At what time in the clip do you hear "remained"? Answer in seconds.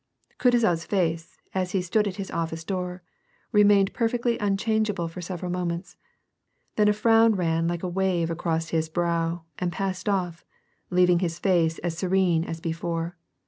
3.51-3.93